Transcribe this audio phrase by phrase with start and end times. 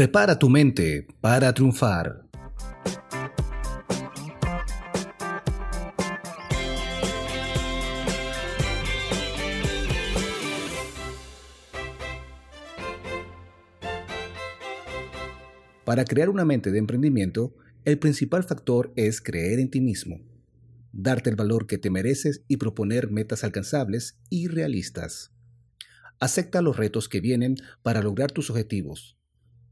[0.00, 2.24] Prepara tu mente para triunfar.
[15.84, 17.54] Para crear una mente de emprendimiento,
[17.84, 20.22] el principal factor es creer en ti mismo,
[20.92, 25.30] darte el valor que te mereces y proponer metas alcanzables y realistas.
[26.20, 29.19] Acepta los retos que vienen para lograr tus objetivos.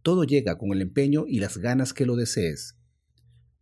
[0.08, 2.78] Todo llega con el empeño y las ganas que lo desees.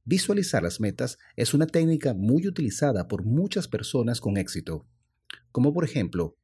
[0.05, 4.87] Visualizar las metas es una técnica muy utilizada por muchas personas con éxito,
[5.51, 6.37] como por ejemplo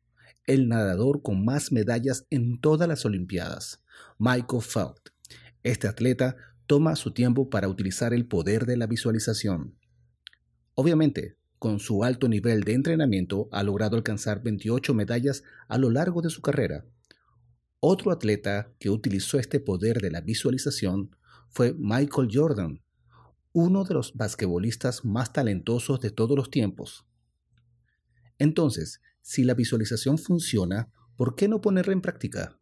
[0.45, 3.81] el nadador con más medallas en todas las Olimpiadas,
[4.19, 5.13] Michael Phelps.
[5.63, 6.35] Este atleta
[6.67, 9.79] toma su tiempo para utilizar el poder de la visualización.
[10.75, 16.23] Obviamente, con su alto nivel de entrenamiento ha logrado alcanzar 28 medallas a lo largo
[16.23, 16.85] de su carrera.
[17.85, 21.17] Otro atleta que utilizó este poder de la visualización
[21.49, 22.81] fue Michael Jordan,
[23.53, 27.05] uno de los basquetbolistas más talentosos de todos los tiempos.
[28.39, 32.57] Entonces, si la visualización funciona, ¿por qué no ponerla en práctica?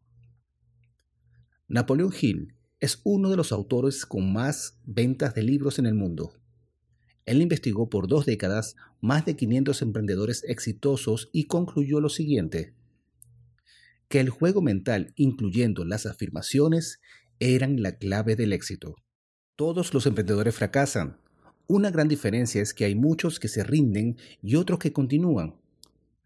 [1.69, 6.33] Napoleón Hill es uno de los autores con más ventas de libros en el mundo.
[7.27, 12.75] Él investigó por dos décadas más de 500 emprendedores exitosos y concluyó lo siguiente,
[14.11, 17.00] que el juego mental, incluyendo las afirmaciones,
[17.39, 18.97] eran la clave del éxito.
[19.55, 21.20] Todos los emprendedores fracasan.
[21.69, 25.55] Una gran diferencia es que hay muchos que se rinden y otros que continúan.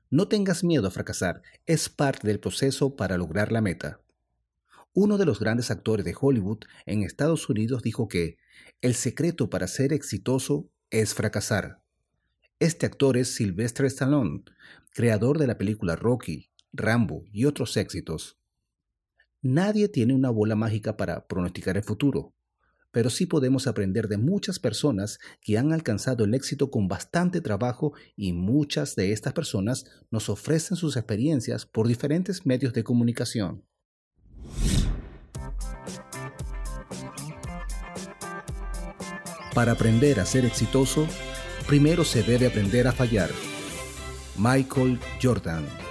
[0.08, 4.00] No tengas miedo a fracasar, es parte del proceso para lograr la meta.
[4.94, 8.38] Uno de los grandes actores de Hollywood en Estados Unidos dijo que
[8.80, 11.82] el secreto para ser exitoso es fracasar.
[12.60, 14.44] Este actor es Sylvester Stallone,
[14.90, 18.36] creador de la película Rocky, Rambo y otros éxitos.
[19.41, 22.34] Nadie tiene una bola mágica para pronosticar el futuro,
[22.91, 27.92] pero sí podemos aprender de muchas personas que han alcanzado el éxito con bastante trabajo
[28.17, 33.64] y muchas de estas personas nos ofrecen sus experiencias por diferentes medios de comunicación.
[39.55, 41.06] Para aprender a ser exitoso,
[41.68, 43.30] primero se debe aprender a fallar.
[44.36, 45.83] Michael Jordan